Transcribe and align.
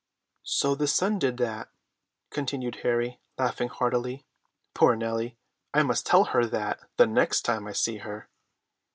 So 0.49 0.73
the 0.73 0.87
sun 0.87 1.19
did 1.19 1.37
that," 1.37 1.69
continued 2.31 2.77
Harry, 2.81 3.19
laughing 3.37 3.67
heartily. 3.67 4.25
"Poor 4.73 4.95
Nellie! 4.95 5.37
I 5.75 5.83
must 5.83 6.07
tell 6.07 6.23
her 6.23 6.43
that 6.43 6.79
the 6.97 7.05
next 7.05 7.43
time 7.43 7.67
I 7.67 7.73
see 7.73 7.97
her." 7.97 8.27